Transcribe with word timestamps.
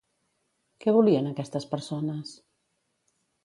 Què 0.85 0.93
volien 0.95 1.29
aquestes 1.33 1.69
persones? 1.77 2.35